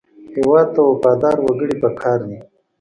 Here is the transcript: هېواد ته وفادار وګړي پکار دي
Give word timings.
هېواد 0.35 0.67
ته 0.75 0.81
وفادار 0.89 1.37
وګړي 1.41 1.75
پکار 1.81 2.19
دي 2.27 2.37